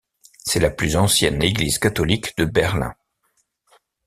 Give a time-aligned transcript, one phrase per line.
[0.39, 2.95] C'est la plus ancienne église catholique de Berlin.